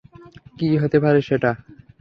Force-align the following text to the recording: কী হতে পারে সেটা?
কী 0.57 0.67
হতে 0.81 0.97
পারে 1.03 1.19
সেটা? 1.21 1.51